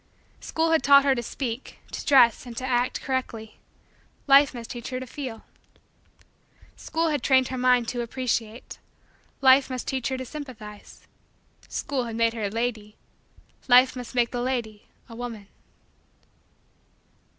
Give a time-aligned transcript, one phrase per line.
[0.39, 3.59] School had taught her to speak, to dress, and to act correctly:
[4.25, 5.43] Life must teach her to feel.
[6.75, 8.79] School had trained her mind to appreciate:
[9.41, 11.05] Life must teach her to sympathize.
[11.67, 12.95] School had made her a lady:
[13.67, 15.47] Life must make the lady a woman.